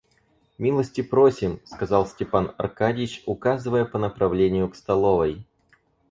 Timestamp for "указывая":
3.27-3.85